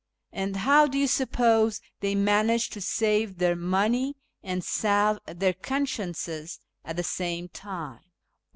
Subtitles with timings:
[0.31, 6.59] And how do you suppose they manage to save their money and salve their consciences
[6.87, 8.01] at the same time